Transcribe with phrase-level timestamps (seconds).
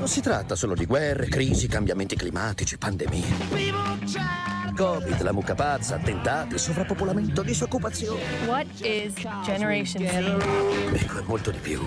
[0.00, 3.22] Non si tratta solo di guerre, crisi, cambiamenti climatici, pandemie.
[4.74, 8.22] Covid, la mucca pazza, attentati, sovrappopolamento, disoccupazione.
[8.46, 9.12] What is
[9.44, 10.94] Generation Z?
[10.94, 11.82] Ecco, è molto di più.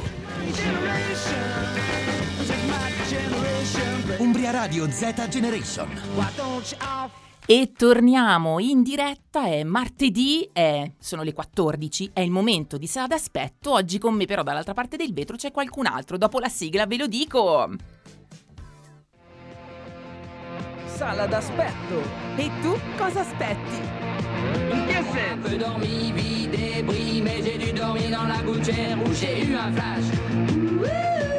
[4.18, 5.89] Umbria Radio Z Generation.
[7.48, 13.07] E torniamo in diretta, è martedì, è- sono le 14, è il momento di Sala
[13.07, 13.71] d'aspetto.
[13.71, 16.98] Oggi con me però dall'altra parte del vetro c'è qualcun altro, dopo la sigla ve
[16.98, 17.70] lo dico.
[20.95, 22.03] Sala d'aspetto.
[22.38, 23.81] E tu cosa aspetti?
[24.70, 25.49] In che senso?
[25.49, 29.71] peu dormi, vie débris, mais j'ai dû dormir dans la gouttière où j'ai eu un
[29.71, 31.33] flash.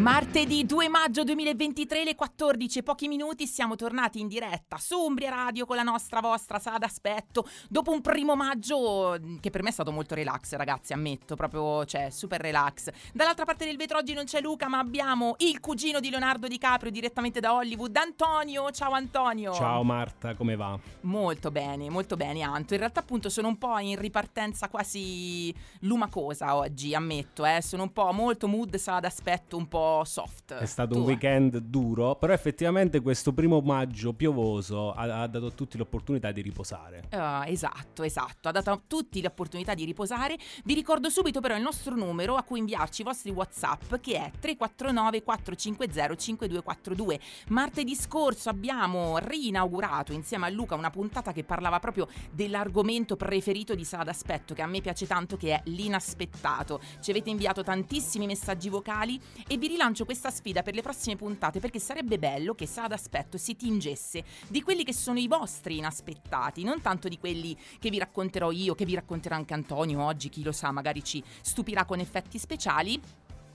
[0.00, 5.28] Martedì 2 maggio 2023, le 14 e pochi minuti, siamo tornati in diretta su Umbria
[5.28, 7.46] Radio con la nostra vostra sala d'aspetto.
[7.68, 11.84] Dopo un primo maggio mm, che per me è stato molto relax, ragazzi, ammetto, proprio,
[11.84, 12.88] cioè, super relax.
[13.12, 16.90] Dall'altra parte del vetro oggi non c'è Luca, ma abbiamo il cugino di Leonardo DiCaprio
[16.90, 18.70] direttamente da Hollywood, Antonio.
[18.70, 19.52] Ciao Antonio.
[19.52, 20.78] Ciao Marta, come va?
[21.02, 22.72] Molto bene, molto bene Anto.
[22.72, 27.60] In realtà appunto sono un po' in ripartenza quasi lumacosa oggi, ammetto, eh.
[27.60, 30.54] Sono un po' molto mood sala d'aspetto, un po' soft.
[30.54, 35.46] È stato Tu, un weekend duro, però effettivamente questo primo maggio piovoso ha, ha dato
[35.46, 37.04] a tutti l'opportunità di riposare.
[37.10, 40.36] Ah, esatto, esatto, ha dato a tutti l'opportunità di riposare.
[40.64, 44.30] Vi ricordo subito però il nostro numero a cui inviarci i vostri WhatsApp che è
[44.38, 47.20] 349 450 5242.
[47.48, 53.84] Martedì scorso abbiamo rinaugurato insieme a Luca una puntata che parlava proprio dell'argomento preferito di
[53.84, 56.80] Sala d'aspetto che a me piace tanto che è l'inaspettato.
[57.00, 61.58] Ci avete inviato tantissimi messaggi vocali e vi rilancio questa sfida per le prossime puntate
[61.58, 66.62] perché sarebbe bello che Sala d'aspetto si tingesse di quelli che sono i vostri inaspettati,
[66.64, 70.42] non tanto di quelli che vi racconterò io, che vi racconterà anche Antonio oggi, chi
[70.42, 73.00] lo sa, magari ci stupirà con effetti speciali.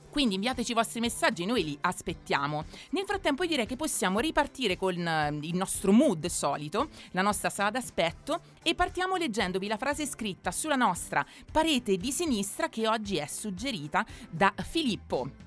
[0.10, 2.64] Quindi inviateci i vostri messaggi, noi li aspettiamo.
[2.92, 7.52] Nel frattempo io direi che possiamo ripartire con eh, il nostro mood solito, la nostra
[7.52, 13.18] sala d'aspetto e partiamo leggendovi la frase scritta sulla nostra parete di sinistra che oggi
[13.18, 15.45] è suggerita da Filippo.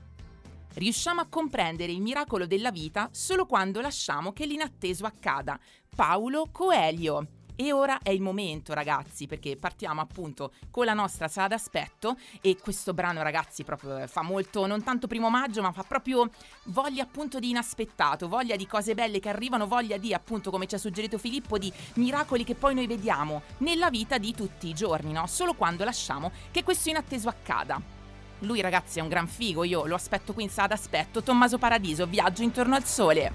[0.79, 5.59] Riusciamo a comprendere il miracolo della vita solo quando lasciamo che l'inatteso accada.
[5.93, 7.27] Paolo Coelho.
[7.57, 12.57] E ora è il momento, ragazzi, perché partiamo appunto con la nostra sala d'aspetto e
[12.63, 16.31] questo brano, ragazzi, proprio fa molto, non tanto primo maggio, ma fa proprio
[16.67, 20.77] voglia appunto di inaspettato, voglia di cose belle che arrivano, voglia di appunto, come ci
[20.77, 25.11] ha suggerito Filippo, di miracoli che poi noi vediamo nella vita di tutti i giorni,
[25.11, 25.27] no?
[25.27, 27.98] Solo quando lasciamo che questo inatteso accada.
[28.41, 32.07] Lui ragazzi è un gran figo, io lo aspetto qui in sala d'aspetto, Tommaso Paradiso,
[32.07, 33.33] viaggio intorno al sole.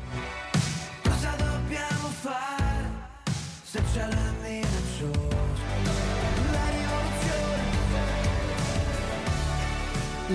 [1.04, 2.90] Cosa dobbiamo fare
[3.64, 4.33] se c'è la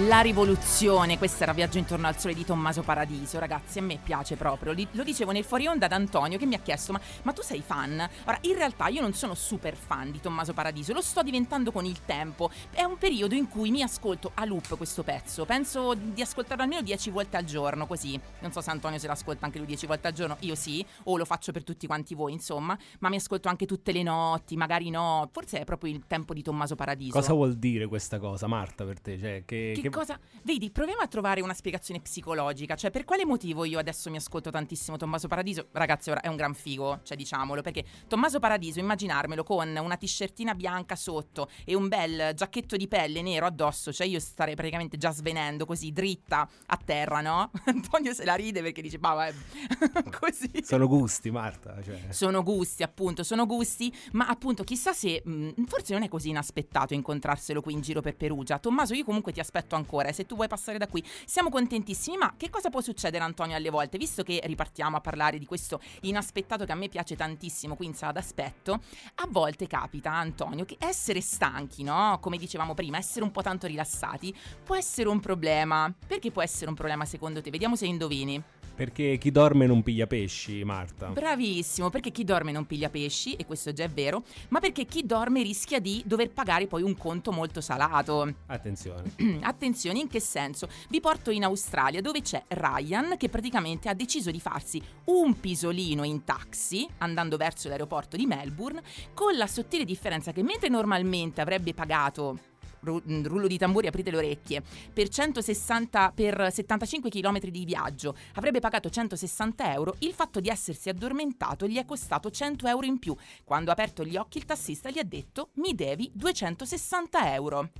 [0.06, 4.36] La rivoluzione, questo era Viaggio intorno al sole di Tommaso Paradiso, ragazzi, a me piace
[4.36, 4.72] proprio.
[4.92, 7.62] Lo dicevo nel fuori onda ad Antonio che mi ha chiesto: ma, ma tu sei
[7.62, 8.08] fan?
[8.26, 11.84] Ora, in realtà io non sono super fan di Tommaso Paradiso, lo sto diventando con
[11.84, 12.50] il tempo.
[12.70, 15.44] È un periodo in cui mi ascolto a loop questo pezzo.
[15.46, 18.20] Penso di ascoltarlo almeno 10 volte al giorno, così.
[18.40, 21.16] Non so se Antonio se l'ascolta anche lui 10 volte al giorno, io sì, o
[21.16, 22.78] lo faccio per tutti quanti voi, insomma.
[23.00, 25.28] Ma mi ascolto anche tutte le notti, magari no.
[25.32, 27.12] Forse è proprio il tempo di Tommaso Paradiso.
[27.18, 29.18] Cosa vuol dire questa cosa, Marta, per te?
[29.18, 30.18] Cioè, che, Che che- cosa?
[30.42, 32.74] Vedi, proviamo a trovare una spiegazione psicologica.
[32.74, 35.68] Cioè, per quale motivo io adesso mi ascolto tantissimo Tommaso Paradiso?
[35.72, 40.54] Ragazzi, ora è un gran figo, cioè diciamolo, perché Tommaso Paradiso, immaginarmelo con una t-shirtina
[40.54, 45.10] bianca sotto e un bel giacchetto di pelle nero addosso, cioè io starei praticamente già
[45.10, 47.50] svenendo così, dritta a terra, no?
[47.66, 50.62] Antonio se la ride perché dice, bah, vabbè, così.
[50.62, 51.82] Sono gusti, Marta.
[51.82, 52.06] Cioè.
[52.10, 56.94] Sono gusti, appunto, sono gusti, ma appunto chissà se mh, forse non è così inaspettato
[56.94, 58.58] incontrarselo qui in giro per Perugia.
[58.58, 62.16] Tommaso, io comunque ti aspetto ancora, e se tu vuoi passare da qui siamo contentissimi,
[62.16, 63.96] ma che cosa può succedere Antonio alle volte?
[63.96, 67.94] Visto che ripartiamo a parlare di questo inaspettato che a me piace tantissimo qui in
[67.94, 68.80] sala d'aspetto,
[69.14, 72.18] a volte capita Antonio che essere stanchi, no?
[72.20, 75.92] Come dicevamo prima, essere un po' tanto rilassati può essere un problema.
[76.06, 77.50] Perché può essere un problema secondo te?
[77.50, 78.57] Vediamo se indovini.
[78.78, 81.08] Perché chi dorme non piglia pesci, Marta.
[81.08, 85.04] Bravissimo, perché chi dorme non piglia pesci, e questo già è vero, ma perché chi
[85.04, 88.32] dorme rischia di dover pagare poi un conto molto salato.
[88.46, 89.10] Attenzione.
[89.42, 90.68] Attenzione, in che senso?
[90.90, 96.04] Vi porto in Australia dove c'è Ryan che praticamente ha deciso di farsi un pisolino
[96.04, 98.80] in taxi andando verso l'aeroporto di Melbourne
[99.12, 102.38] con la sottile differenza che mentre normalmente avrebbe pagato
[102.80, 108.88] rullo di tamburi, aprite le orecchie, per 160 per 75 km di viaggio avrebbe pagato
[108.90, 113.14] 160 euro, il fatto di essersi addormentato gli è costato 100 euro in più.
[113.44, 117.70] Quando ha aperto gli occhi il tassista gli ha detto mi devi 260 euro.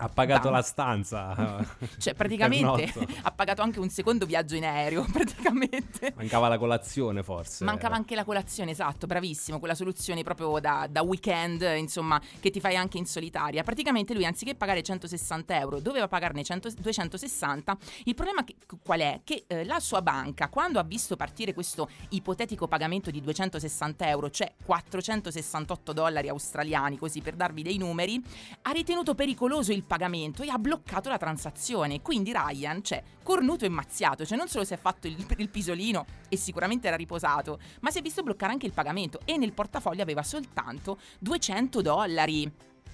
[0.00, 0.52] Ha pagato Bam.
[0.52, 1.66] la stanza.
[1.98, 2.92] Cioè, praticamente
[3.22, 6.12] ha pagato anche un secondo viaggio in aereo, praticamente.
[6.14, 7.64] Mancava la colazione, forse.
[7.64, 12.60] Mancava anche la colazione, esatto, bravissimo, quella soluzione proprio da, da weekend, insomma, che ti
[12.60, 13.62] fai anche in solitaria.
[13.64, 17.76] Praticamente lui anziché pagare 160 euro doveva pagarne 100 260.
[18.04, 19.20] Il problema che- qual è?
[19.24, 24.30] Che eh, la sua banca, quando ha visto partire questo ipotetico pagamento di 260 euro,
[24.30, 28.22] cioè 468 dollari australiani, così per darvi dei numeri,
[28.62, 32.00] ha ritenuto pericoloso il pagamento e ha bloccato la transazione.
[32.00, 36.06] Quindi Ryan, cioè, cornuto e mazziato, cioè non solo si è fatto il, il pisolino
[36.28, 40.02] e sicuramente era riposato, ma si è visto bloccare anche il pagamento e nel portafoglio
[40.02, 42.52] aveva soltanto 200 dollari.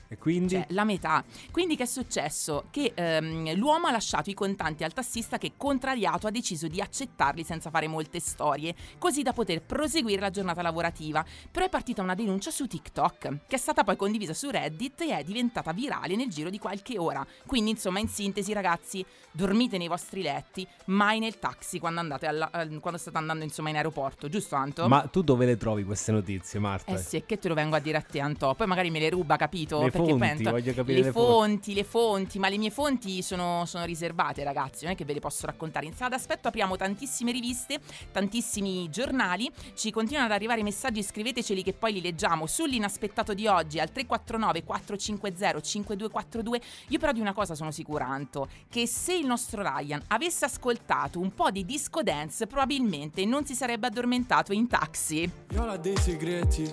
[0.08, 0.54] E quindi?
[0.54, 1.24] Cioè, la metà.
[1.50, 2.64] Quindi che è successo?
[2.70, 7.42] Che ehm, l'uomo ha lasciato i contanti al tassista che, contrariato, ha deciso di accettarli
[7.44, 11.24] senza fare molte storie, così da poter proseguire la giornata lavorativa.
[11.50, 15.16] Però è partita una denuncia su TikTok, che è stata poi condivisa su Reddit e
[15.16, 17.26] è diventata virale nel giro di qualche ora.
[17.46, 22.50] Quindi, insomma, in sintesi, ragazzi, dormite nei vostri letti, mai nel taxi quando, andate alla-
[22.50, 24.88] eh, quando state andando, insomma, in aeroporto, giusto Anto?
[24.88, 26.92] Ma tu dove le trovi queste notizie, Marta?
[26.92, 28.54] Eh sì, e che te lo vengo a dire a te, Anto.
[28.54, 29.82] Poi magari me le ruba, capito?
[29.82, 33.64] Le Perché fonti, voglio capire le le fonti, le fonti, ma le mie fonti sono,
[33.66, 34.84] sono riservate, ragazzi.
[34.84, 35.86] Non è che ve le posso raccontare.
[35.86, 37.80] In sala d'aspetto apriamo tantissime riviste,
[38.12, 39.50] tantissimi giornali.
[39.74, 44.64] Ci continuano ad arrivare messaggi, scriveteceli che poi li leggiamo sull'inaspettato di oggi al 349
[44.64, 46.60] 450 5242.
[46.88, 51.18] Io però di una cosa sono sicura, Anto, che se il nostro Ryan avesse ascoltato
[51.18, 55.30] un po' di disco dance, probabilmente non si sarebbe addormentato in taxi.
[55.48, 56.70] Viola dei segreti,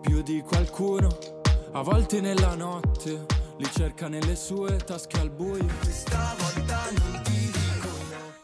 [0.00, 1.35] più di qualcuno.
[1.76, 3.26] A volte nella notte,
[3.58, 5.66] li cerca nelle sue tasche al buio.
[5.82, 7.88] Questa volta non ti dico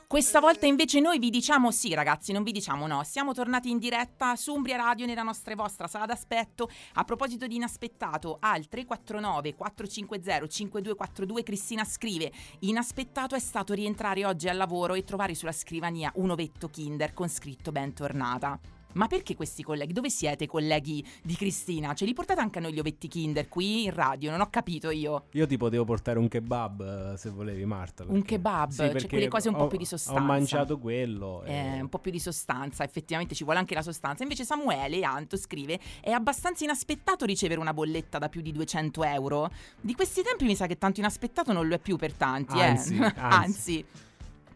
[0.06, 3.78] Questa volta invece noi vi diciamo sì ragazzi, non vi diciamo no, siamo tornati in
[3.78, 6.68] diretta su Umbria Radio nella nostra e vostra sala d'aspetto.
[6.92, 14.50] A proposito di inaspettato, al 349 450 5242 Cristina scrive Inaspettato è stato rientrare oggi
[14.50, 18.60] al lavoro e trovare sulla scrivania un ovetto Kinder con scritto bentornata.
[18.94, 19.92] Ma perché questi colleghi?
[19.92, 21.94] Dove siete colleghi di Cristina?
[21.94, 24.30] Ce li portate anche a noi gli ovetti Kinder qui in radio?
[24.30, 25.24] Non ho capito io.
[25.32, 28.04] Io ti potevo portare un kebab eh, se volevi, Marta.
[28.06, 30.20] Un kebab, Sì, cioè perché quelle cose un po' ho- più di sostanza.
[30.20, 31.42] Ho mangiato quello.
[31.44, 34.22] e- Eh, un po' più di sostanza, effettivamente ci vuole anche la sostanza.
[34.22, 39.50] Invece Samuele Anto scrive: È abbastanza inaspettato ricevere una bolletta da più di 200 euro.
[39.80, 42.62] Di questi tempi mi sa che tanto inaspettato non lo è più per tanti, eh.
[42.62, 43.84] Anzi, anzi.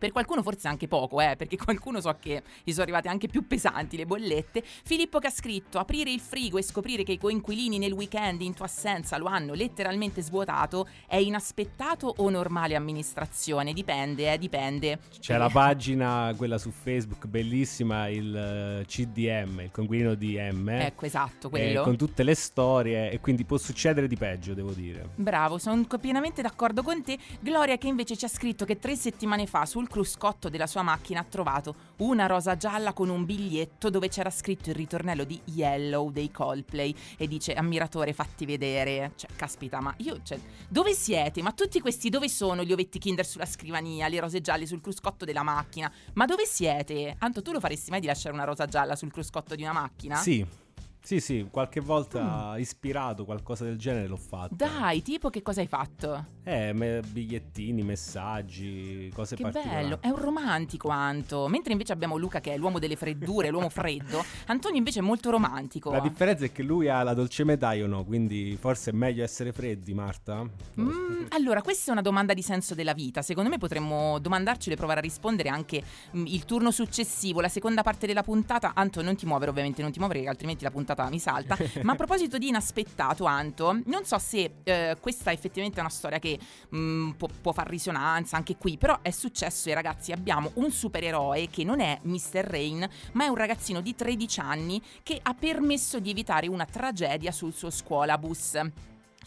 [0.06, 3.44] Per qualcuno forse anche poco, eh, perché qualcuno so che gli sono arrivate anche più
[3.46, 4.62] pesanti le bollette.
[4.62, 8.54] Filippo che ha scritto: aprire il frigo e scoprire che i coinquilini nel weekend in
[8.54, 13.72] tua assenza lo hanno letteralmente svuotato è inaspettato o normale amministrazione?
[13.72, 15.00] Dipende, eh, dipende.
[15.18, 20.68] C'è la pagina, quella su Facebook, bellissima, il eh, CDM, il conguino di M.
[20.68, 21.82] eh, Ecco, esatto, eh, quello.
[21.82, 25.08] con tutte le storie e quindi può succedere di peggio, devo dire.
[25.16, 27.18] Bravo, sono pienamente d'accordo con te.
[27.40, 31.20] Gloria che invece ci ha scritto che tre settimane fa sul cruscotto della sua macchina
[31.20, 36.10] ha trovato una rosa gialla con un biglietto dove c'era scritto il ritornello di Yellow
[36.10, 39.12] dei Coldplay e dice ammiratore fatti vedere.
[39.16, 40.38] Cioè, caspita, ma io, cioè,
[40.68, 41.40] dove siete?
[41.40, 45.24] Ma tutti questi dove sono gli ovetti Kinder sulla scrivania, le rose gialle sul cruscotto
[45.24, 45.90] della macchina?
[46.12, 47.16] Ma dove siete?
[47.18, 50.16] Anto, tu lo faresti mai di lasciare una rosa gialla sul cruscotto di una macchina?
[50.16, 50.46] Sì,
[51.06, 54.54] sì, sì, qualche volta ispirato, qualcosa del genere l'ho fatto.
[54.54, 54.56] Mm.
[54.56, 56.34] Dai, tipo che cosa hai fatto?
[56.42, 59.82] Eh, me- bigliettini, messaggi, cose Che particolari.
[59.82, 61.46] bello, è un romantico Anto.
[61.46, 64.24] Mentre invece abbiamo Luca che è l'uomo delle freddure, l'uomo freddo.
[64.46, 65.92] Antonio invece è molto romantico.
[65.92, 69.22] La differenza è che lui ha la dolce metà, io no, quindi forse è meglio
[69.22, 70.44] essere freddi, Marta?
[70.80, 73.22] Mm, allora, questa è una domanda di senso della vita.
[73.22, 75.80] Secondo me potremmo domandarci e provare a rispondere anche
[76.16, 78.72] mm, il turno successivo, la seconda parte della puntata.
[78.74, 81.56] Anto, non ti muovere, ovviamente, non ti muovere, che altrimenti la puntata mi salta.
[81.82, 86.18] Ma a proposito di inaspettato, Anto, non so se eh, questa è effettivamente una storia
[86.18, 86.38] che
[86.74, 91.48] mm, può, può far risonanza anche qui, però è successo e ragazzi abbiamo un supereroe
[91.48, 92.44] che non è Mr.
[92.44, 97.32] Rain, ma è un ragazzino di 13 anni che ha permesso di evitare una tragedia
[97.32, 98.60] sul suo scuolabus.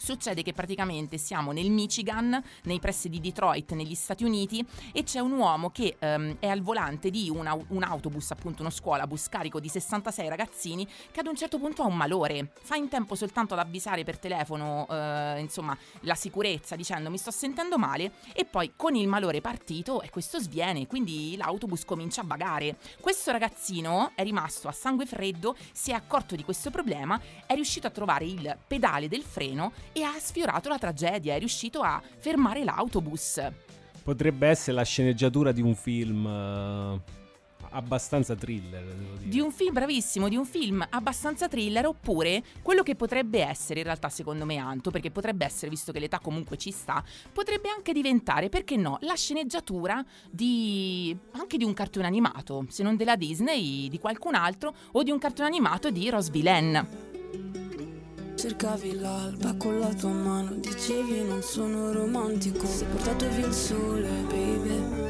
[0.02, 5.18] Succede che praticamente siamo nel Michigan, nei pressi di Detroit, negli Stati Uniti, e c'è
[5.18, 9.60] un uomo che ehm, è al volante di un, un autobus, appunto uno scuolabus carico
[9.60, 12.50] di 66 ragazzini, che ad un certo punto ha un malore.
[12.62, 17.30] Fa in tempo soltanto ad avvisare per telefono, eh, insomma, la sicurezza dicendo mi sto
[17.30, 22.24] sentendo male, e poi con il malore partito, e questo sviene, quindi l'autobus comincia a
[22.26, 22.78] vagare.
[23.00, 27.86] Questo ragazzino è rimasto a sangue freddo, si è accorto di questo problema, è riuscito
[27.86, 32.64] a trovare il pedale del freno e ha sfiorato la tragedia, è riuscito a fermare
[32.64, 33.40] l'autobus.
[34.02, 37.18] Potrebbe essere la sceneggiatura di un film eh,
[37.70, 39.28] abbastanza thriller, devo dire.
[39.28, 43.84] Di un film bravissimo, di un film abbastanza thriller, oppure quello che potrebbe essere in
[43.84, 47.92] realtà secondo me Anto, perché potrebbe essere, visto che l'età comunque ci sta, potrebbe anche
[47.92, 53.88] diventare, perché no, la sceneggiatura di anche di un cartone animato, se non della Disney,
[53.88, 57.18] di qualcun altro, o di un cartone animato di Rose Villain.
[58.40, 64.08] Cercavi l'alba con la tua mano, dicevi non sono romantico, sei portato via il sole,
[64.28, 65.08] baby.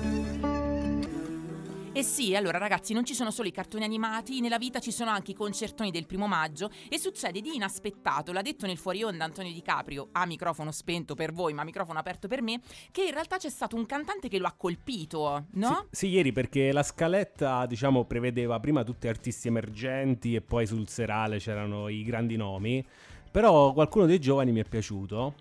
[1.93, 5.11] E sì, allora ragazzi, non ci sono solo i cartoni animati, nella vita ci sono
[5.11, 9.27] anche i concertoni del primo maggio e succede di inaspettato, l'ha detto nel fuori onda
[9.27, 12.61] Antonio Di Caprio, a microfono spento per voi, ma microfono aperto per me,
[12.91, 15.87] che in realtà c'è stato un cantante che lo ha colpito, no?
[15.93, 20.89] Sì, sì, ieri perché la scaletta, diciamo, prevedeva prima tutti artisti emergenti e poi sul
[20.89, 22.85] serale c'erano i grandi nomi.
[23.31, 25.35] Però qualcuno dei giovani mi è piaciuto.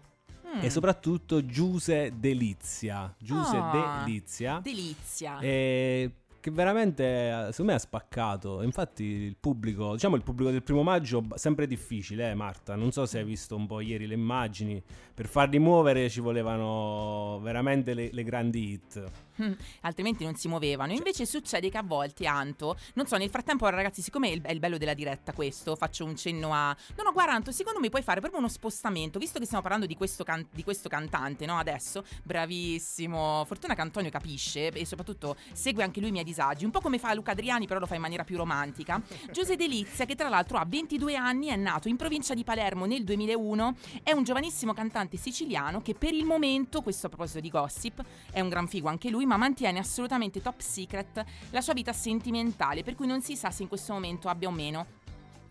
[0.55, 0.63] Mm.
[0.63, 3.13] E soprattutto Giuse Delizia.
[3.19, 4.60] Giuse Ah, Delizia.
[4.63, 5.39] Delizia.
[5.39, 8.62] E che veramente secondo me ha spaccato.
[8.62, 12.75] Infatti il pubblico, diciamo il pubblico del primo maggio, sempre difficile, eh, Marta.
[12.75, 14.81] Non so se hai visto un po' ieri le immagini.
[15.13, 19.03] Per farli muovere ci volevano veramente le, le grandi hit.
[19.41, 20.91] Mm, altrimenti non si muovevano.
[20.91, 24.51] Invece succede che a volte, Anto, non so, nel frattempo, ragazzi, siccome è il, è
[24.51, 26.75] il bello della diretta questo, faccio un cenno a.
[26.98, 29.88] No, no, guarda, Anto, secondo me puoi fare proprio uno spostamento, visto che stiamo parlando
[29.88, 31.58] di questo, can- di questo cantante, no?
[31.58, 33.46] Adesso, bravissimo.
[33.46, 37.00] Fortuna che Antonio capisce e soprattutto segue anche lui i miei disagi, un po' come
[37.00, 39.01] fa Luca Adriani, però lo fa in maniera più romantica.
[39.31, 43.03] Giuse Delizia, che tra l'altro ha 22 anni, è nato in provincia di Palermo nel
[43.03, 48.03] 2001, è un giovanissimo cantante siciliano che per il momento, questo a proposito di gossip,
[48.31, 52.81] è un gran figo anche lui, ma mantiene assolutamente top secret la sua vita sentimentale,
[52.81, 54.88] per cui non si sa se in questo momento abbia o meno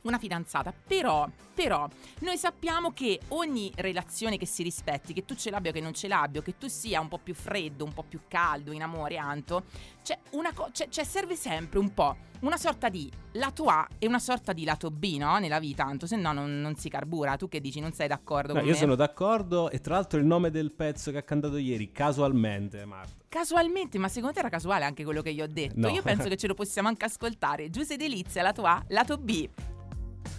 [0.03, 0.73] una fidanzata.
[0.87, 1.89] Però, però,
[2.21, 5.95] noi sappiamo che ogni relazione che si rispetti, che tu ce l'abbia o che non
[5.95, 9.17] ce l'abbia, che tu sia un po' più freddo, un po' più caldo, in amore,
[9.17, 9.65] Anto,
[10.03, 14.07] c'è una cosa, c'è, c'è- serve sempre un po' una sorta di lato A e
[14.07, 15.39] una sorta di lato B, no?
[15.39, 17.37] Nella vita, Anto, se no non, non si carbura.
[17.37, 18.75] Tu che dici, non sei d'accordo No, io me?
[18.75, 19.71] sono d'accordo.
[19.71, 23.17] E tra l'altro il nome del pezzo che ha cantato ieri, casualmente, Marta.
[23.29, 25.81] Casualmente, ma secondo te era casuale anche quello che io ho detto?
[25.81, 25.89] No.
[25.89, 27.71] Io penso che ce lo possiamo anche ascoltare.
[27.71, 29.49] Giuse Delizia, lato A, lato B.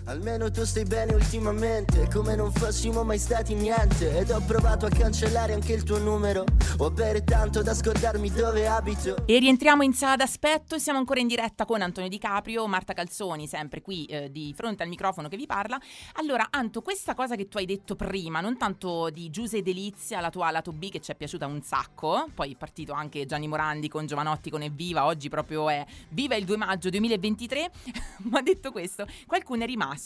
[0.09, 4.17] Almeno tu stai bene ultimamente, come non fossimo mai stati niente.
[4.17, 6.45] Ed ho provato a cancellare anche il tuo numero.
[6.79, 9.27] O a bere tanto da scordarmi dove abito.
[9.27, 13.45] E rientriamo in sala d'aspetto, siamo ancora in diretta con Antonio Di Caprio, Marta Calzoni,
[13.45, 15.79] sempre qui eh, di fronte al microfono che vi parla.
[16.13, 20.31] Allora, Anto, questa cosa che tu hai detto prima, non tanto di Giuse Delizia, la
[20.31, 23.87] tua lato B che ci è piaciuta un sacco, poi è partito anche Gianni Morandi
[23.87, 27.71] con Giovanotti con Evviva, oggi proprio è Viva il 2 maggio 2023,
[28.31, 29.97] ma detto questo, qualcuno è rimasto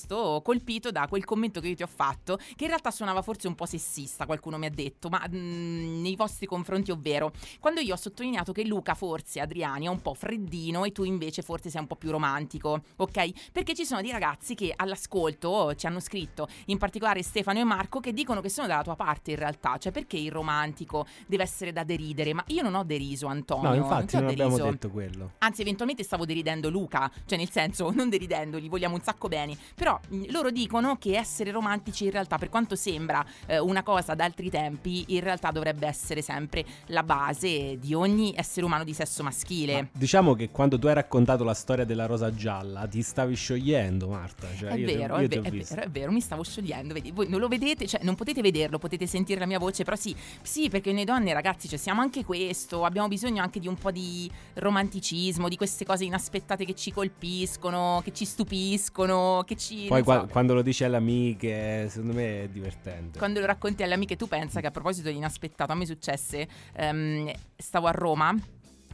[0.43, 3.55] colpito da quel commento che io ti ho fatto, che in realtà suonava forse un
[3.55, 7.97] po' sessista, qualcuno mi ha detto, ma mm, nei vostri confronti, ovvero quando io ho
[7.97, 11.87] sottolineato che Luca forse Adriani è un po' freddino e tu invece forse sei un
[11.87, 13.51] po' più romantico, ok?
[13.51, 17.99] Perché ci sono dei ragazzi che all'ascolto ci hanno scritto, in particolare Stefano e Marco,
[17.99, 21.71] che dicono che sono dalla tua parte in realtà, cioè perché il romantico deve essere
[21.71, 24.57] da deridere, ma io non ho deriso Antonio, No, non infatti ti ho non abbiamo
[24.57, 25.31] detto quello.
[25.39, 29.57] Anzi, eventualmente stavo deridendo Luca, cioè nel senso, non deridendo, li vogliamo un sacco bene.
[29.83, 34.15] Però mh, loro dicono che essere romantici in realtà, per quanto sembra eh, una cosa
[34.15, 39.23] d'altri tempi, in realtà dovrebbe essere sempre la base di ogni essere umano di sesso
[39.23, 39.89] maschile.
[39.91, 44.47] Diciamo che quando tu hai raccontato la storia della rosa gialla ti stavi sciogliendo, Marta.
[44.55, 47.27] Cioè, È vero, io è, ve- è vero, è vero, mi stavo sciogliendo, vedi, voi
[47.27, 50.69] non lo vedete, cioè non potete vederlo, potete sentire la mia voce, però sì, sì,
[50.69, 54.31] perché noi donne ragazzi, cioè siamo anche questo, abbiamo bisogno anche di un po' di
[54.53, 59.62] romanticismo, di queste cose inaspettate che ci colpiscono, che ci stupiscono, che ci...
[59.69, 60.27] Poi non qua- so.
[60.27, 63.17] quando lo dici alle amiche, secondo me è divertente.
[63.17, 66.47] Quando lo racconti alle amiche, tu pensa che a proposito di inaspettato, a me successe,
[66.73, 68.35] ehm, stavo a Roma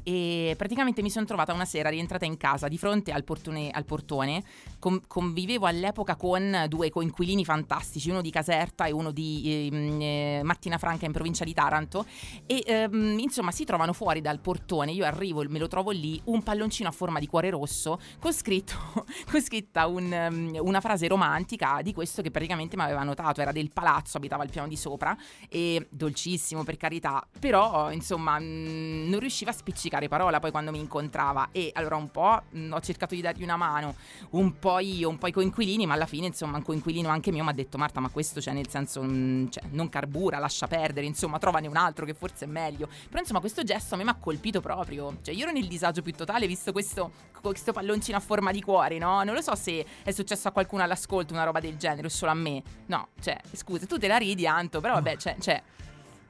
[0.03, 3.86] e praticamente mi sono trovata una sera rientrata in casa di fronte al portone, al
[3.86, 4.44] portone.
[4.79, 10.41] Con- convivevo all'epoca con due coinquilini fantastici, uno di Caserta e uno di ehm, eh,
[10.44, 12.06] Martina Franca in provincia di Taranto.
[12.46, 16.41] E ehm, insomma si trovano fuori dal portone, io arrivo, me lo trovo lì, un
[16.41, 18.74] palloncino a forma di cuore rosso con, scritto,
[19.29, 23.51] con scritta un, ehm, una frase romantica di questo che praticamente mi aveva notato, era
[23.51, 25.15] del palazzo, abitava al piano di sopra.
[25.50, 30.79] E dolcissimo per carità, però insomma mh, non riusciva a spiccicare parola poi quando mi
[30.79, 31.50] incontrava.
[31.51, 33.96] E allora un po' mh, ho cercato di dargli una mano,
[34.31, 37.43] un po' io, un po' i coinquilini, ma alla fine insomma un coinquilino anche mio
[37.43, 41.05] mi ha detto Marta ma questo cioè nel senso mh, cioè, non carbura, lascia perdere,
[41.05, 44.10] insomma trovane un altro che forse è meglio, però insomma questo gesto a me mi
[44.10, 48.22] ha colpito proprio, cioè io ero nel disagio più totale visto questo, questo palloncino a
[48.22, 49.24] forma di cuore, no?
[49.24, 52.31] Non lo so se è successo a qualcuno all'ascolto una roba del genere o solo
[52.31, 55.36] a me, no, cioè scusa tu te la ridi Anto, però vabbè c'è...
[55.39, 55.62] c'è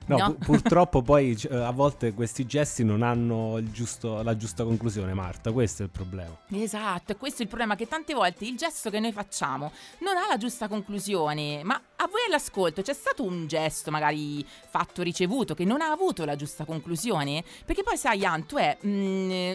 [0.09, 0.33] No, No.
[0.33, 5.13] pu- purtroppo poi c- a volte questi gesti non hanno il giusto- la giusta conclusione,
[5.13, 5.51] Marta.
[5.51, 6.35] Questo è il problema.
[6.51, 10.27] Esatto, questo è il problema che tante volte il gesto che noi facciamo non ha
[10.27, 15.65] la giusta conclusione, ma a voi all'ascolto c'è stato un gesto magari fatto ricevuto che
[15.65, 17.43] non ha avuto la giusta conclusione?
[17.65, 18.77] Perché poi sai Anto, è,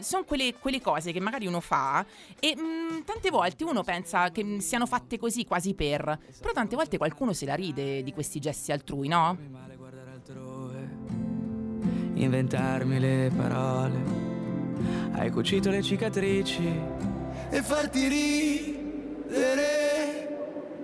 [0.02, 2.04] sono quelle, quelle cose che magari uno fa
[2.38, 6.76] e mm, tante volte uno pensa che mm, siano fatte così quasi per, però tante
[6.76, 9.36] volte qualcuno se la ride di questi gesti altrui, no?
[12.14, 14.32] Inventarmi le parole.
[15.12, 16.80] Hai cucito le cicatrici.
[17.50, 18.08] E farti
[19.28, 19.68] ridere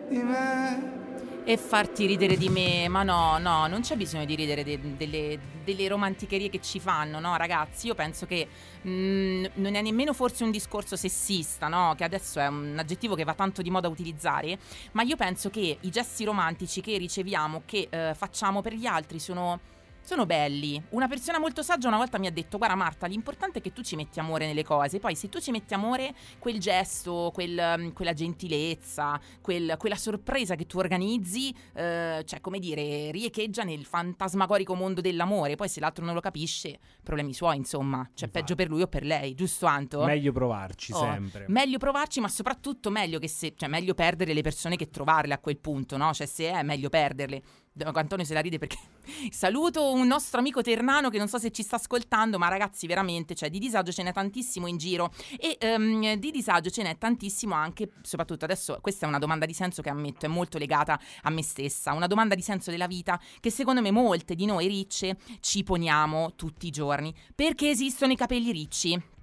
[0.09, 0.99] di me.
[1.45, 5.39] E farti ridere di me, ma no, no, non c'è bisogno di ridere de- delle,
[5.65, 7.87] delle romanticherie che ci fanno, no ragazzi?
[7.87, 8.47] Io penso che
[8.87, 11.95] mm, non è nemmeno forse un discorso sessista, no?
[11.97, 14.59] Che adesso è un aggettivo che va tanto di moda a utilizzare,
[14.93, 19.19] ma io penso che i gesti romantici che riceviamo, che eh, facciamo per gli altri
[19.19, 19.59] sono...
[20.03, 20.83] Sono belli.
[20.91, 23.83] Una persona molto saggia una volta mi ha detto: Guarda, Marta, l'importante è che tu
[23.83, 24.99] ci metti amore nelle cose.
[24.99, 30.57] Poi, se tu ci metti amore, quel gesto, quel, mm, quella gentilezza, quel- quella sorpresa
[30.57, 35.55] che tu organizzi, eh, cioè, come dire, riecheggia nel fantasmagorico mondo dell'amore.
[35.55, 38.09] Poi, se l'altro non lo capisce, problemi suoi, insomma.
[38.15, 40.05] Cioè, peggio per lui o per lei, giusto, Anto?
[40.05, 41.45] Meglio provarci Oh, sempre.
[41.49, 45.39] Meglio provarci, ma soprattutto meglio che se, cioè meglio perdere le persone che trovarle a
[45.39, 46.13] quel punto, no?
[46.13, 47.43] Cioè, se è meglio perderle.
[47.85, 48.77] Antonio se la ride perché
[49.31, 53.35] saluto un nostro amico ternano che non so se ci sta ascoltando, ma ragazzi, veramente,
[53.35, 55.13] cioè, di disagio ce n'è tantissimo in giro.
[55.39, 59.55] E ehm, di disagio ce n'è tantissimo anche, soprattutto adesso, questa è una domanda di
[59.55, 61.93] senso che ammetto, è molto legata a me stessa.
[61.93, 66.35] Una domanda di senso della vita che secondo me molte di noi ricce ci poniamo
[66.37, 67.15] tutti i giorni.
[67.35, 69.19] Perché esistono i capelli ricci?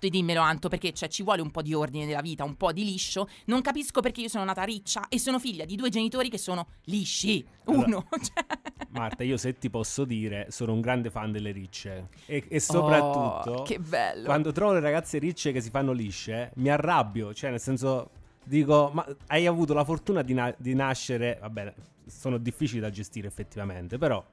[0.00, 2.72] Tu dimmelo Anto perché cioè, ci vuole un po' di ordine nella vita, un po'
[2.72, 3.28] di liscio.
[3.46, 6.66] Non capisco perché io sono nata riccia e sono figlia di due genitori che sono
[6.84, 7.46] lisci.
[7.66, 8.06] Uno.
[8.10, 8.44] cioè.
[8.92, 12.08] Marta, io se ti posso dire, sono un grande fan delle ricce.
[12.24, 14.24] E, e soprattutto, Oh, che bello.
[14.24, 17.34] quando trovo le ragazze ricce che si fanno lisce, mi arrabbio.
[17.34, 18.10] Cioè, nel senso,
[18.42, 21.36] dico, ma hai avuto la fortuna di, na- di nascere.
[21.42, 21.74] Va bene,
[22.06, 24.24] sono difficili da gestire effettivamente, però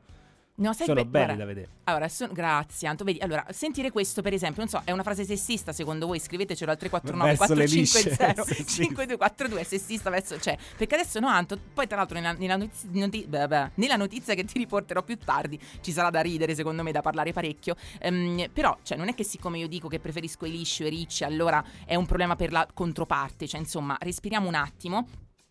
[0.60, 1.70] No, sai sono belli guarda, da vedere.
[1.84, 3.04] Allora, son- grazie Anto.
[3.04, 6.20] Vedi, allora, sentire questo per esempio, non so, è una frase sessista secondo voi?
[6.20, 8.82] Scrivetecelo al 349 Verso le 450 lisce, sì.
[8.84, 12.90] 5242 è sessista verso, cioè, perché adesso no Anto, poi tra l'altro nella, nella notizia,
[12.92, 16.82] noti- beh, beh, nella notizia che ti riporterò più tardi ci sarà da ridere secondo
[16.82, 20.46] me, da parlare parecchio, Ehm, però, cioè, non è che siccome io dico che preferisco
[20.46, 24.48] i lisci o i ricci, allora è un problema per la controparte, cioè, insomma, respiriamo
[24.48, 25.08] un attimo.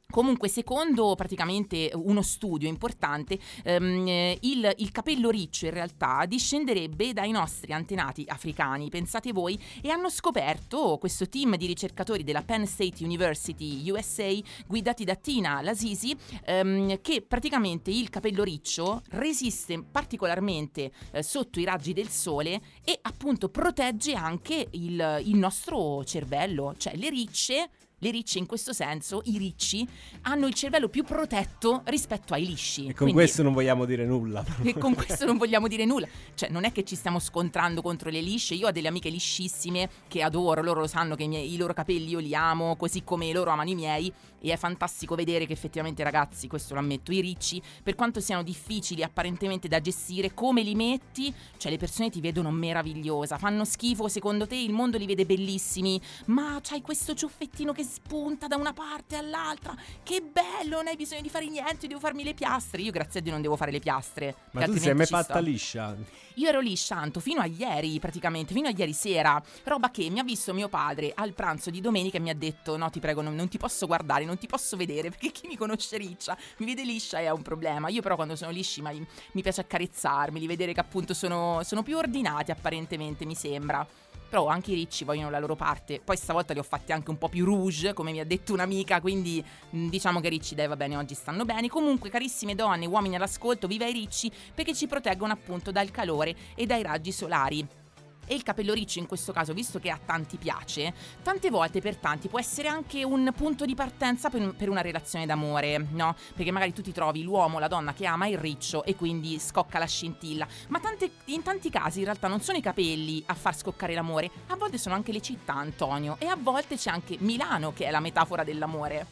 [0.09, 7.13] Comunque, secondo praticamente uno studio importante, ehm, eh, il, il capello riccio in realtà discenderebbe
[7.13, 12.65] dai nostri antenati africani, pensate voi, e hanno scoperto questo team di ricercatori della Penn
[12.65, 14.33] State University USA,
[14.67, 21.65] guidati da Tina Lasisi, ehm, che praticamente il capello riccio resiste particolarmente eh, sotto i
[21.65, 27.71] raggi del sole e appunto protegge anche il, il nostro cervello, cioè le ricce.
[28.01, 29.89] Le ricce in questo senso, i ricci,
[30.23, 32.83] hanno il cervello più protetto rispetto ai lisci.
[32.83, 34.45] E con Quindi- questo non vogliamo dire nulla.
[34.63, 36.07] e con questo non vogliamo dire nulla.
[36.35, 38.53] Cioè, non è che ci stiamo scontrando contro le lisce.
[38.53, 41.73] Io ho delle amiche liscissime che adoro, loro lo sanno che i, miei- i loro
[41.73, 44.13] capelli io li amo, così come loro amano i miei.
[44.41, 48.43] E è fantastico vedere che effettivamente, ragazzi, questo lo ammetto, i ricci, per quanto siano
[48.43, 53.39] difficili apparentemente da gestire, come li metti, cioè le persone ti vedono meravigliosa.
[53.39, 58.47] Fanno schifo, secondo te il mondo li vede bellissimi, ma c'hai questo ciuffettino che spunta
[58.47, 59.75] da una parte all'altra.
[60.03, 62.83] Che bello, non hai bisogno di fare niente, devo farmi le piastre.
[62.83, 64.35] Io, grazie a Dio, non devo fare le piastre.
[64.53, 65.41] Ma tu sei mai fatta sto.
[65.41, 65.97] liscia?
[66.39, 69.43] Io ero lì, Shanto, fino a ieri praticamente, fino a ieri sera.
[69.65, 72.77] Roba che mi ha visto mio padre al pranzo di domenica e mi ha detto:
[72.77, 75.57] No, ti prego, non, non ti posso guardare, non ti posso vedere perché chi mi
[75.57, 77.89] conosce riccia mi vede liscia e ha un problema.
[77.89, 81.97] Io, però, quando sono lisci, ma mi piace accarezzarmi, vedere che appunto sono, sono più
[81.97, 83.87] ordinati apparentemente, mi sembra.
[84.29, 86.01] Però anche i ricci vogliono la loro parte.
[86.01, 89.01] Poi stavolta li ho fatti anche un po' più rouge, come mi ha detto un'amica.
[89.01, 91.69] Quindi mh, diciamo che i ricci, dai, va bene, oggi stanno bene.
[91.69, 96.67] Comunque, carissime donne, uomini all'ascolto, viva i ricci perché ci proteggono appunto dal calore e
[96.67, 97.86] dai raggi solari.
[98.27, 101.97] E il capello riccio in questo caso, visto che a tanti piace, tante volte per
[101.97, 106.17] tanti può essere anche un punto di partenza per, per una relazione d'amore, no?
[106.35, 109.79] Perché magari tu ti trovi l'uomo, la donna che ama il riccio e quindi scocca
[109.79, 110.47] la scintilla.
[110.69, 114.31] Ma tante- in tanti casi in realtà non sono i capelli a far scoccare l'amore,
[114.49, 117.91] a volte sono anche le città, Antonio, e a volte c'è anche Milano che è
[117.91, 119.07] la metafora dell'amore.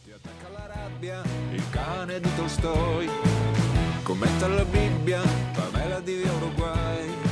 [0.67, 3.09] rabbia, il cane di Tolstoi,
[4.03, 5.21] commenta la Bibbia,
[5.53, 7.24] Pamela di Uruguay,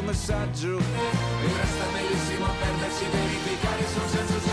[0.00, 4.49] un messaggio, mi resta bellissimo perdersi, verificare se un senso.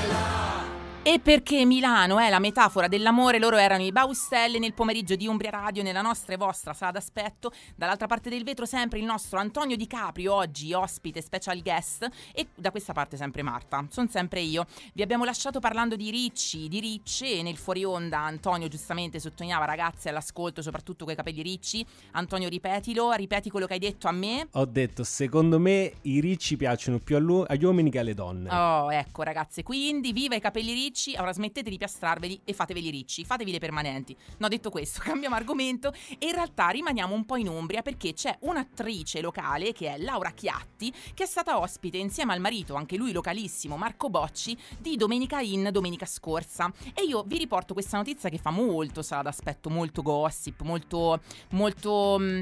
[1.07, 5.51] E perché Milano è la metafora dell'amore, loro erano i Baustelle nel pomeriggio di Umbria
[5.51, 7.49] Radio, nella nostra e vostra sala d'aspetto.
[7.77, 12.47] Dall'altra parte del vetro sempre il nostro Antonio Di Caprio, oggi ospite special guest, e
[12.53, 14.65] da questa parte sempre Marta, sono sempre io.
[14.91, 19.63] Vi abbiamo lasciato parlando di ricci, di ricce, e nel fuori onda Antonio giustamente sottolineava
[19.63, 21.85] ragazze all'ascolto, soprattutto con i capelli ricci.
[22.11, 24.49] Antonio ripetilo, ripeti quello che hai detto a me.
[24.51, 28.53] Ho detto, secondo me i ricci piacciono più agli uomini che alle donne.
[28.53, 32.89] Oh, ecco ragazze, quindi viva i capelli ricci ricci, ora smettete di piastrarveli e fateveli
[32.89, 34.17] ricci, fatevi le permanenti.
[34.39, 38.35] No, detto questo, cambiamo argomento e in realtà rimaniamo un po' in Umbria perché c'è
[38.41, 43.11] un'attrice locale che è Laura Chiatti che è stata ospite insieme al marito, anche lui
[43.11, 46.71] localissimo, Marco Bocci, di Domenica In domenica scorsa.
[46.95, 52.17] E io vi riporto questa notizia che fa molto sala d'aspetto, molto gossip, molto molto
[52.19, 52.41] mm,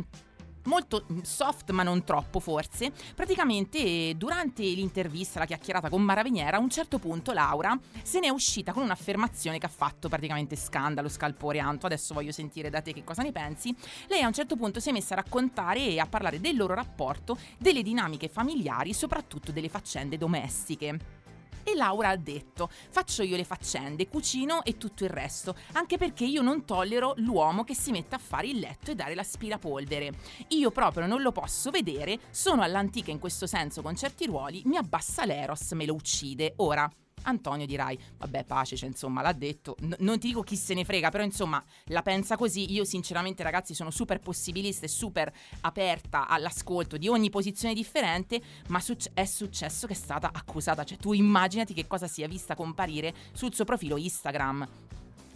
[0.65, 6.69] molto soft ma non troppo forse, praticamente durante l'intervista, la chiacchierata con Maraveniera, a un
[6.69, 11.59] certo punto Laura se ne è uscita con un'affermazione che ha fatto praticamente scandalo, scalpore
[11.59, 13.75] Anto, adesso voglio sentire da te che cosa ne pensi,
[14.07, 16.73] lei a un certo punto si è messa a raccontare e a parlare del loro
[16.73, 21.23] rapporto, delle dinamiche familiari, soprattutto delle faccende domestiche.
[21.67, 26.23] E Laura ha detto: Faccio io le faccende, cucino e tutto il resto, anche perché
[26.23, 30.11] io non tollero l'uomo che si mette a fare il letto e dare l'aspirapolvere.
[30.49, 34.77] Io proprio non lo posso vedere, sono all'antica in questo senso con certi ruoli, mi
[34.77, 36.53] abbassa l'eros, me lo uccide.
[36.57, 36.87] Ora,
[37.25, 40.85] Antonio dirai, vabbè pace, cioè, insomma l'ha detto, N- non ti dico chi se ne
[40.85, 46.27] frega, però insomma la pensa così, io sinceramente ragazzi sono super possibilista e super aperta
[46.27, 51.13] all'ascolto di ogni posizione differente, ma suc- è successo che è stata accusata, cioè tu
[51.13, 54.67] immaginati che cosa sia vista comparire sul suo profilo Instagram.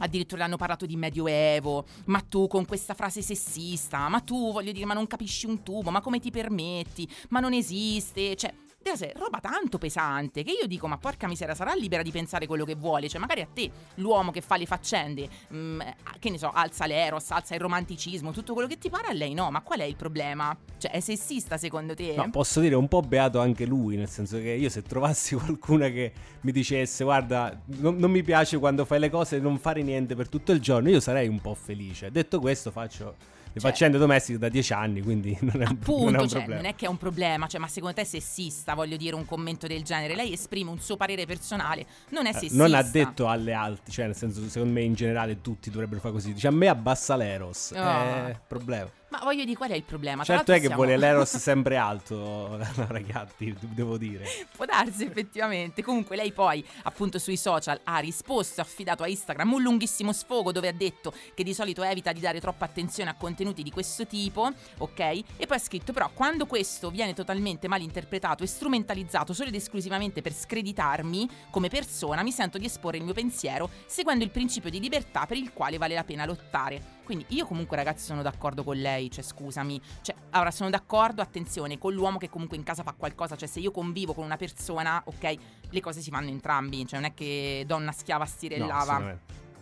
[0.01, 4.85] Addirittura hanno parlato di medioevo, ma tu con questa frase sessista, ma tu voglio dire,
[4.85, 9.13] ma non capisci un tubo, ma come ti permetti, ma non esiste, cioè deve essere
[9.15, 12.75] roba tanto pesante che io dico ma porca miseria sarà libera di pensare quello che
[12.75, 13.09] vuole.
[13.09, 15.81] Cioè magari a te l'uomo che fa le faccende mh, mm,
[16.19, 19.33] che ne so alza l'eros alza il romanticismo tutto quello che ti pare a lei
[19.33, 19.51] no.
[19.51, 20.55] Ma qual è il problema?
[20.77, 22.13] Cioè è sessista secondo te?
[22.15, 25.89] No, posso dire un po' beato anche lui nel senso che io se trovassi qualcuna
[25.89, 30.15] che mi dicesse guarda non, non mi piace quando fai le cose non fare niente
[30.15, 32.11] per tutto il giorno io sarei un po' felice.
[32.11, 36.15] Detto questo faccio le cioè, faccende domestiche da dieci anni, quindi non è, appunto, non
[36.15, 36.61] è un cioè, problema.
[36.61, 39.25] Non è che è un problema, cioè, ma secondo te è sessista, voglio dire, un
[39.25, 40.15] commento del genere?
[40.15, 42.53] Lei esprime un suo parere personale, non è sessista.
[42.53, 45.99] Eh, non ha detto alle altre, cioè nel senso, secondo me in generale tutti dovrebbero
[45.99, 46.33] fare così.
[46.33, 47.77] Dice a me abbassa l'Eros, oh.
[47.77, 48.98] è problema.
[49.09, 50.23] Ma voglio dire, qual è il problema?
[50.23, 50.75] Certo è che siamo...
[50.75, 54.25] vuole l'Eros sempre alto, ragazzi, devo dire.
[54.55, 55.83] Può darsi effettivamente.
[55.83, 60.51] Comunque lei poi, appunto sui social, ha risposto, ha affidato a Instagram un lunghissimo sfogo
[60.51, 64.05] dove ha detto che di solito evita di dare troppa attenzione a contenuti di questo
[64.05, 64.99] tipo, ok?
[64.99, 69.55] E poi ha scritto però quando questo viene totalmente mal interpretato e strumentalizzato solo ed
[69.55, 74.69] esclusivamente per screditarmi come persona, mi sento di esporre il mio pensiero seguendo il principio
[74.69, 76.98] di libertà per il quale vale la pena lottare.
[77.09, 81.79] Quindi io comunque ragazzi sono d'accordo con lei, cioè scusami, cioè allora sono d'accordo, attenzione,
[81.79, 85.01] con l'uomo che comunque in casa fa qualcosa, cioè se io convivo con una persona,
[85.03, 85.35] ok,
[85.71, 88.97] le cose si fanno entrambi, cioè non è che donna schiava stirellava.
[88.99, 89.19] No,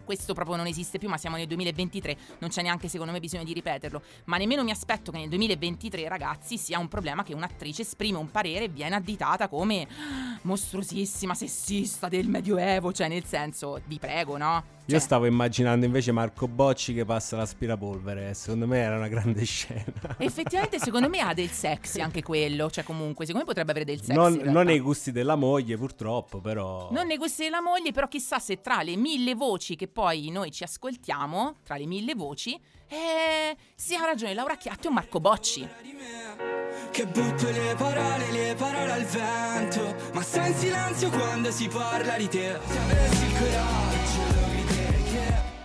[0.08, 3.44] questo proprio non esiste più, ma siamo nel 2023, non c'è neanche secondo me bisogno
[3.44, 7.82] di ripeterlo, ma nemmeno mi aspetto che nel 2023 ragazzi sia un problema che un'attrice
[7.82, 9.86] esprime un parere e viene additata come
[10.44, 14.76] mostruosissima sessista del medioevo, cioè nel senso, vi prego, no?
[14.88, 14.96] Cioè.
[14.96, 18.34] Io stavo immaginando invece Marco Bocci che passa l'aspirapolvere.
[18.34, 19.84] Secondo me era una grande scena.
[20.18, 22.70] Effettivamente, secondo me ha del sexy anche quello.
[22.70, 24.14] Cioè, comunque, secondo me potrebbe avere del sexy.
[24.14, 26.88] Non, non nei gusti della moglie, purtroppo, però.
[26.94, 30.52] Non nei gusti della moglie, però chissà se tra le mille voci che poi noi
[30.52, 32.54] ci ascoltiamo, tra le mille voci,
[32.88, 35.68] eh, si ha ragione Laura Chiatti o Marco Bocci.
[36.92, 42.16] Che butto le parole, le parole al vento Ma stai in silenzio quando si parla
[42.16, 44.47] di te Se avessi il coraggio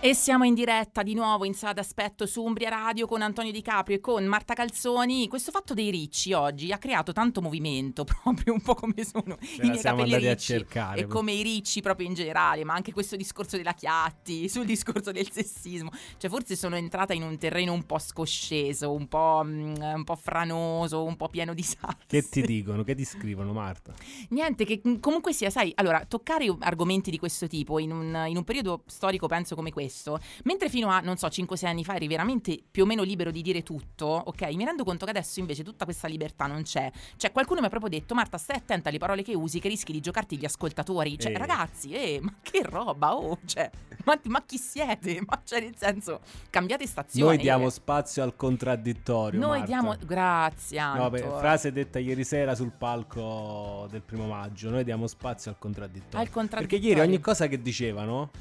[0.05, 3.61] e siamo in diretta di nuovo in sala d'aspetto su Umbria Radio con Antonio Di
[3.61, 5.29] Caprio e con Marta Calzoni.
[5.29, 9.61] Questo fatto dei ricci oggi ha creato tanto movimento, proprio un po' come sono Ce
[9.61, 10.27] i miei capelli ricci.
[10.27, 10.99] A cercare.
[10.99, 15.13] E come i ricci proprio in generale, ma anche questo discorso della Chiatti, sul discorso
[15.13, 15.89] del sessismo.
[16.17, 20.17] Cioè forse sono entrata in un terreno un po' scosceso, un po', mm, un po
[20.17, 22.07] franoso, un po' pieno di sassi.
[22.07, 22.83] Che ti dicono?
[22.83, 23.93] Che ti scrivono Marta?
[24.31, 28.43] Niente, che comunque sia, sai, allora, toccare argomenti di questo tipo in un, in un
[28.43, 32.07] periodo storico penso come questo questo, mentre fino a, non so, 5-6 anni fa eri
[32.07, 34.41] veramente più o meno libero di dire tutto, ok?
[34.53, 36.91] Mi rendo conto che adesso invece tutta questa libertà non c'è.
[37.15, 39.91] Cioè, qualcuno mi ha proprio detto, Marta, stai attenta alle parole che usi, che rischi
[39.91, 41.17] di giocarti gli ascoltatori.
[41.19, 41.37] Cioè, Eh.
[41.37, 43.69] ragazzi, eh, ma che roba, oh, cioè,
[44.05, 45.21] ma, ma chi siete?
[45.33, 47.35] Ma cioè, nel senso, cambiate stazione.
[47.35, 49.39] Noi diamo spazio al contraddittorio.
[49.39, 49.65] Noi Marta.
[49.65, 54.69] diamo, grazie, No, beh, frase detta ieri sera sul palco del primo maggio.
[54.69, 56.19] Noi diamo spazio al contraddittorio.
[56.19, 56.67] Al contraddittorio.
[56.79, 58.31] Perché ieri ogni cosa che dicevano,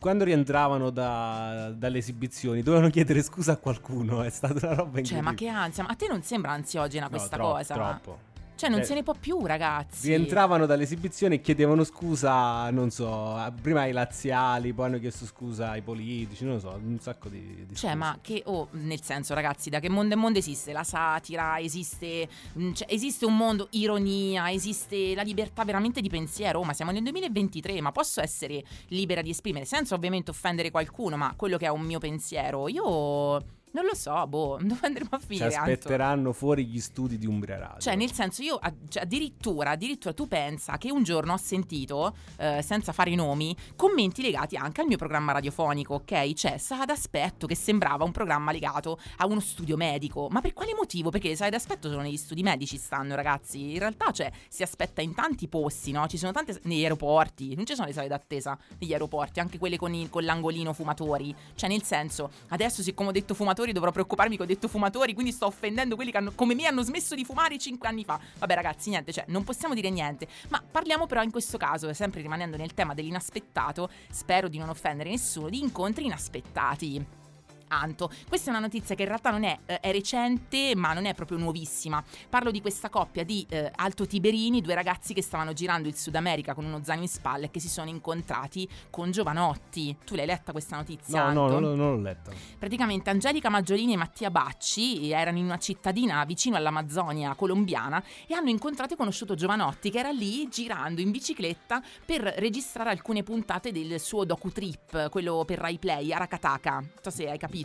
[0.00, 4.22] quando rientravano da- dalle esibizioni, dovevano chiedere scusa a qualcuno.
[4.22, 5.34] È stata una roba Cioè, ma incredibile.
[5.34, 7.74] che ansia, ma a te non sembra ansiogena No, questa troppo, cosa?
[7.74, 8.18] Troppo.
[8.58, 10.08] Cioè, non Cioè, se ne può più, ragazzi.
[10.08, 15.80] Rientravano dall'esibizione e chiedevano scusa, non so, prima ai laziali, poi hanno chiesto scusa ai
[15.80, 17.94] politici, non lo so, un sacco di, di Cioè, scuse.
[17.94, 22.28] ma che, oh, nel senso, ragazzi, da che mondo è mondo esiste la satira, esiste,
[22.58, 26.58] mm, cioè, esiste un mondo ironia, esiste la libertà veramente di pensiero.
[26.58, 31.16] Oh, ma siamo nel 2023, ma posso essere libera di esprimere, senza ovviamente offendere qualcuno,
[31.16, 35.18] ma quello che è un mio pensiero, io non lo so, boh, dove andremo a
[35.18, 35.44] Ci finire?
[35.54, 35.58] Anto?
[35.58, 37.80] aspetteranno fuori gli studi di Umbria Radio.
[37.80, 42.62] Cioè, nel senso, io cioè, addirittura, addirittura tu pensa che un giorno ho sentito, eh,
[42.62, 46.32] senza fare i nomi, commenti legati anche al mio programma radiofonico, ok?
[46.32, 50.28] Cioè, sala d'aspetto che sembrava un programma legato a uno studio medico.
[50.30, 51.10] Ma per quale motivo?
[51.10, 53.72] Perché le sale d'aspetto sono negli studi medici, stanno, ragazzi.
[53.72, 56.06] In realtà, cioè, si aspetta in tanti posti, no?
[56.06, 59.76] Ci sono tante negli aeroporti, non ci sono le sale d'attesa negli aeroporti, anche quelle
[59.76, 61.34] con, i- con l'angolino fumatori.
[61.54, 65.32] Cioè, nel senso, adesso siccome ho detto fumatori dovrò preoccuparmi che ho detto fumatori, quindi
[65.32, 68.18] sto offendendo quelli che hanno, come me hanno smesso di fumare 5 anni fa.
[68.38, 70.26] Vabbè ragazzi, niente, cioè non possiamo dire niente.
[70.48, 75.10] Ma parliamo però in questo caso, sempre rimanendo nel tema dell'inaspettato, spero di non offendere
[75.10, 77.26] nessuno, di incontri inaspettati.
[77.68, 81.04] Anto, questa è una notizia che in realtà non è, eh, è recente, ma non
[81.04, 82.02] è proprio nuovissima.
[82.28, 86.14] Parlo di questa coppia di eh, Alto Tiberini, due ragazzi che stavano girando il Sud
[86.14, 89.96] America con uno zaino in spalla e che si sono incontrati con Giovanotti.
[90.04, 91.26] Tu l'hai letta questa notizia?
[91.26, 91.60] No, no, Anto?
[91.60, 92.30] non, l'ho- non l'ho letta.
[92.58, 98.50] Praticamente Angelica Maggiolini e Mattia Bacci erano in una cittadina vicino all'Amazzonia colombiana e hanno
[98.50, 104.00] incontrato e conosciuto Giovanotti che era lì girando in bicicletta per registrare alcune puntate del
[104.00, 106.72] suo docu-trip, quello per Rai Play, Arakataka.
[106.74, 107.57] Non so se hai capito.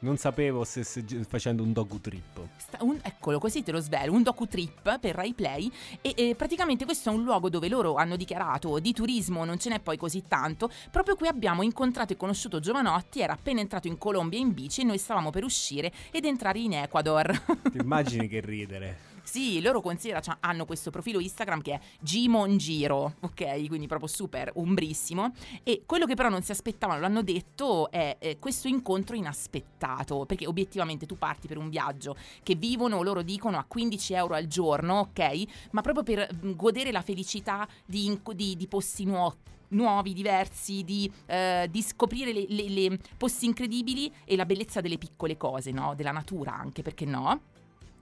[0.00, 2.48] Non sapevo se stesse facendo un dogu trip.
[2.80, 5.70] Un- eccolo, così te lo svelo, un docu-trip per Rai Play
[6.00, 9.70] e, e praticamente questo è un luogo dove loro hanno dichiarato di turismo non ce
[9.70, 10.70] n'è poi così tanto.
[10.92, 14.84] Proprio qui abbiamo incontrato e conosciuto Giovanotti, era appena entrato in Colombia in bici e
[14.84, 17.36] noi stavamo per uscire ed entrare in Ecuador.
[17.70, 19.07] Ti immagini che ridere.
[19.28, 23.66] Sì, loro considera, cioè, hanno questo profilo Instagram che è Gimongiro, ok?
[23.68, 25.34] Quindi proprio super umbrissimo.
[25.64, 30.24] E quello che però non si aspettavano, l'hanno detto, è eh, questo incontro inaspettato.
[30.24, 34.46] Perché obiettivamente tu parti per un viaggio che vivono, loro dicono, a 15 euro al
[34.46, 35.42] giorno, ok?
[35.72, 39.36] Ma proprio per mm, godere la felicità di, di- di posti nuovi
[39.70, 44.96] nuovi, diversi, di, eh, di scoprire le, le- le posti incredibili e la bellezza delle
[44.96, 45.92] piccole cose, no?
[45.94, 47.42] Della natura anche, perché no?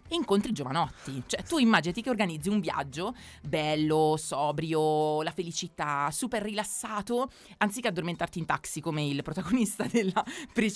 [0.09, 1.23] Incontri giovanotti.
[1.27, 8.39] Cioè, tu immaginati che organizzi un viaggio bello, sobrio, la felicità, super rilassato, anziché addormentarti
[8.39, 10.25] in taxi come il protagonista della,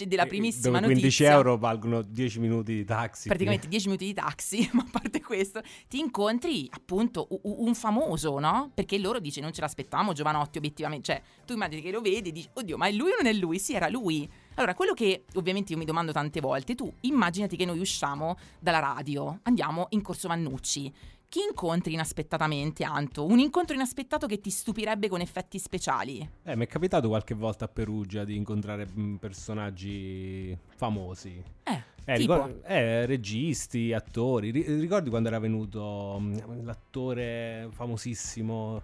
[0.07, 1.31] della primissima Dove 15 notizia.
[1.31, 3.29] euro valgono 10 minuti di taxi.
[3.29, 8.71] Praticamente 10 minuti di taxi, ma a parte questo, ti incontri appunto un famoso, no?
[8.75, 12.33] Perché loro dice non ce l'aspettavamo Giovanotti obiettivamente, cioè tu immagini che lo vedi e
[12.33, 13.59] dici oddio ma è lui o non è lui?
[13.59, 14.29] Sì era lui.
[14.55, 18.79] Allora quello che ovviamente io mi domando tante volte, tu immaginati che noi usciamo dalla
[18.81, 20.93] radio, andiamo in Corso Vannucci.
[21.31, 23.25] Chi incontri inaspettatamente, Anto?
[23.25, 26.29] Un incontro inaspettato che ti stupirebbe con effetti speciali?
[26.43, 31.41] Eh, mi è capitato qualche volta a Perugia di incontrare mh, personaggi famosi.
[31.63, 32.35] Eh, Eh, tipo?
[32.35, 34.51] ricor- eh, registi, attori.
[34.51, 38.83] Ri- ricordi quando era venuto mh, l'attore famosissimo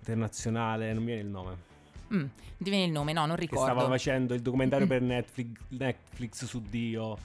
[0.00, 1.56] internazionale, non mi viene il nome,
[2.14, 2.24] Mm,
[2.58, 3.12] ti viene il nome?
[3.12, 3.64] No, non che ricordo.
[3.64, 7.16] stava facendo il documentario per Netflix, Netflix su Dio,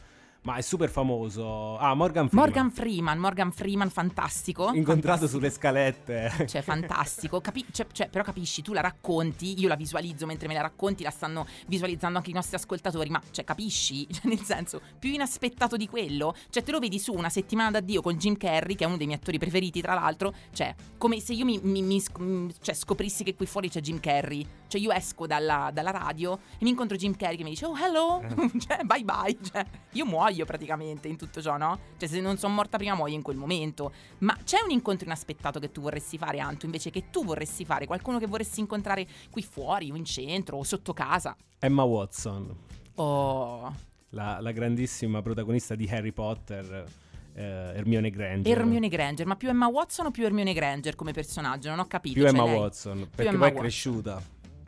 [0.44, 1.78] ma è super famoso.
[1.78, 2.46] Ah, Morgan Freeman.
[2.46, 4.72] Morgan Freeman, Morgan Freeman, fantastico.
[4.74, 6.46] Incontrato sulle scalette.
[6.48, 7.40] Cioè, fantastico.
[7.40, 11.04] Capi- cioè, cioè, però capisci, tu la racconti, io la visualizzo mentre me la racconti,
[11.04, 14.08] la stanno visualizzando anche i nostri ascoltatori, ma cioè, capisci?
[14.14, 16.36] Cioè, nel senso, più inaspettato di quello?
[16.50, 19.08] Cioè, te lo vedi su una settimana d'addio con Jim Carrey, che è uno dei
[19.08, 20.34] miei attori preferiti, tra l'altro.
[20.52, 24.00] Cioè, come se io mi, mi- mi mm, cioè, scoprissi che qui fuori c'è Jim
[24.00, 24.46] Carrey.
[24.68, 27.76] Cioè, io esco dalla, dalla radio e mi incontro Jim Carrey che mi dice, oh,
[27.76, 28.22] hello,
[28.60, 29.38] cioè, bye bye.
[29.42, 31.80] Cioè, io muoio praticamente in tutto ciò, no?
[31.98, 33.92] Cioè, se non sono morta prima, muoio in quel momento.
[34.20, 37.86] Ma c'è un incontro inaspettato che tu vorresti fare, Anto, invece che tu vorresti fare?
[37.86, 41.36] Qualcuno che vorresti incontrare qui fuori, o in centro, o sotto casa?
[41.60, 42.56] Emma Watson,
[42.96, 43.74] Oh,
[44.10, 46.86] la, la grandissima protagonista di Harry Potter,
[47.34, 48.56] eh, Hermione Granger.
[48.58, 49.26] Hermione Granger.
[49.26, 51.70] Ma più Emma Watson o più Hermione Granger come personaggio?
[51.70, 52.14] Non ho capito.
[52.16, 53.62] Più cioè Emma lei- Watson, perché Emma poi è Watson.
[53.62, 54.22] cresciuta.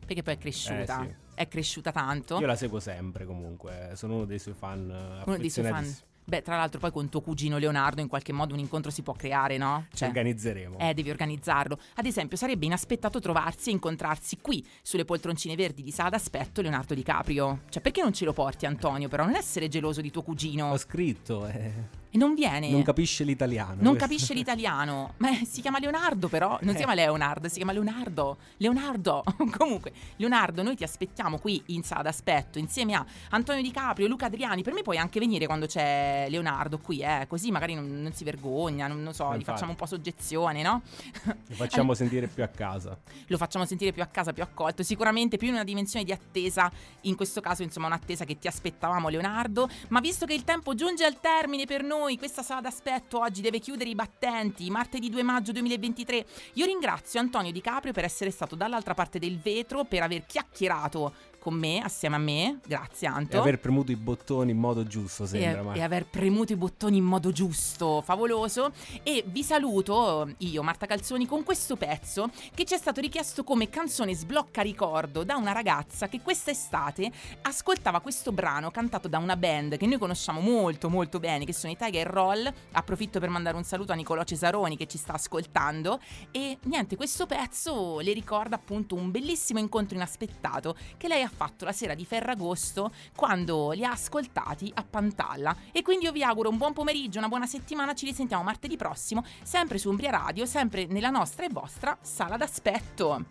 [0.05, 1.03] Perché poi è cresciuta.
[1.03, 1.15] Eh, sì.
[1.35, 2.39] È cresciuta tanto.
[2.39, 5.23] Io la seguo sempre comunque, sono uno dei suoi fan.
[5.25, 5.95] Uno dei suoi fan.
[6.27, 9.13] Beh, tra l'altro poi con tuo cugino Leonardo in qualche modo un incontro si può
[9.13, 9.85] creare, no?
[9.93, 10.79] Ci organizzeremo.
[10.79, 11.77] Eh, devi organizzarlo.
[11.97, 16.95] Ad esempio, sarebbe inaspettato trovarsi e incontrarsi qui, sulle poltroncine verdi di sala d'aspetto, Leonardo
[16.95, 17.61] DiCaprio.
[17.69, 19.07] Cioè, perché non ce lo porti, Antonio?
[19.07, 20.71] Però non essere geloso di tuo cugino.
[20.71, 22.03] Ho scritto, eh.
[22.15, 22.69] E non viene.
[22.69, 23.75] Non capisce l'italiano.
[23.81, 25.15] Non capisce l'italiano.
[25.19, 26.57] Ma si chiama Leonardo, però.
[26.61, 28.37] Non si chiama Leonardo, si chiama Leonardo.
[28.55, 29.21] Leonardo.
[29.57, 34.27] Comunque, Leonardo, noi ti aspettiamo qui in sala d'aspetto insieme a Antonio Di Caprio, Luca
[34.27, 34.63] Adriani.
[34.63, 37.25] Per me puoi anche venire quando c'è Leonardo qui, eh.
[37.27, 39.41] Così magari non, non si vergogna, non, non so, Infatti.
[39.41, 40.83] gli facciamo un po' soggezione, no?
[41.25, 42.97] Lo facciamo sentire più a casa.
[43.27, 44.83] Lo facciamo sentire più a casa, più accolto.
[44.83, 46.71] Sicuramente più in una dimensione di attesa.
[47.01, 49.67] In questo caso, insomma, un'attesa che ti aspettavamo, Leonardo.
[49.89, 53.57] Ma visto che il tempo giunge al termine per noi, questa sala d'aspetto oggi deve
[53.57, 56.25] chiudere i battenti, martedì 2 maggio 2023.
[56.53, 61.13] Io ringrazio Antonio Di Caprio per essere stato dall'altra parte del vetro, per aver chiacchierato
[61.45, 62.57] con me, assieme a me.
[62.65, 63.37] Grazie, Anto.
[63.37, 65.61] E aver premuto i bottoni in modo giusto, E, sembra.
[65.61, 65.73] ma...
[65.73, 68.71] e aver premuto i bottoni in modo giusto, favoloso.
[69.03, 73.69] E vi saluto io, Marta Calzoni, con questo pezzo che ci è stato richiesto come
[73.69, 77.11] canzone sblocca ricordo da una ragazza che quest'estate
[77.43, 81.71] ascoltava questo brano cantato da una band che noi conosciamo molto molto bene, che sono
[81.71, 82.51] i Tiger Roll.
[82.71, 85.99] Approfitto per mandare un saluto a Nicolò Cesaroni che ci sta ascoltando.
[86.31, 91.65] E niente, questo pezzo le ricorda appunto un bellissimo incontro inaspettato che lei ha fatto
[91.65, 95.55] la sera di Ferragosto quando li ha ascoltati a Pantalla.
[95.71, 99.23] E quindi io vi auguro un buon pomeriggio, una buona settimana, ci risentiamo martedì prossimo,
[99.43, 103.25] sempre su Umbria Radio, sempre nella nostra e vostra sala d'aspetto.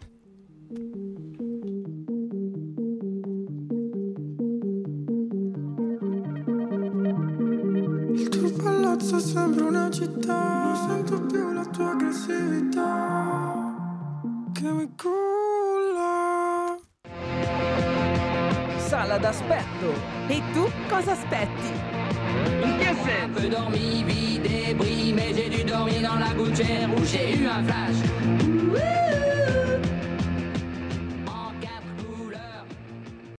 [8.14, 13.74] Il tuo palazzo sembra una città Non sento più la tua aggressività
[14.52, 15.73] Che mi culla
[18.94, 19.92] sala d'aspetto.
[20.28, 21.72] E tu cosa aspetti?
[24.40, 27.98] Débris, mais j'ai dû dormir dans la gouttière où j'ai eu un flash.